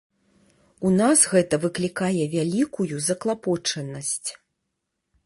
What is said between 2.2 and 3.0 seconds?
вялікую